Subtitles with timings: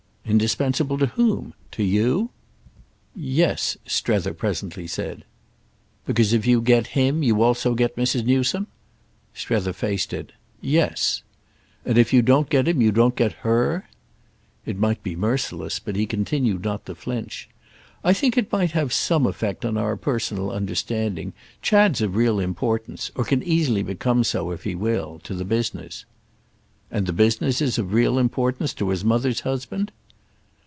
[0.23, 1.53] "Indispensable to whom?
[1.71, 2.29] To you?"
[3.13, 5.25] "Yes," Strether presently said.
[6.05, 8.23] "Because if you get him you also get Mrs.
[8.25, 8.67] Newsome?"
[9.33, 10.31] Strether faced it.
[10.61, 11.21] "Yes."
[11.85, 13.89] "And if you don't get him you don't get her?"
[14.65, 17.49] It might be merciless, but he continued not to flinch.
[18.01, 21.33] "I think it might have some effect on our personal understanding.
[21.61, 26.05] Chad's of real importance—or can easily become so if he will—to the business."
[26.89, 29.91] "And the business is of real importance to his mother's husband?"